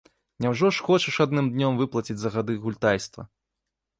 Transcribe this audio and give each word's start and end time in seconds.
Няўжо 0.43 0.69
ж 0.77 0.85
хочаш 0.85 1.19
адным 1.25 1.51
днём 1.57 1.77
выплаціць 1.81 2.17
за 2.21 2.29
гады 2.37 2.55
гультайства? 2.63 3.21